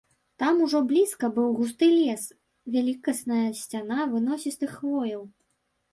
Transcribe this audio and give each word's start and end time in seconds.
Там 0.43 0.61
ужо 0.67 0.79
блізка 0.91 1.29
быў 1.35 1.47
густы 1.59 1.89
лес, 1.99 2.23
вялікасная 2.77 3.45
сцяна 3.61 3.99
выносістых 4.15 4.69
хвояў. 4.79 5.23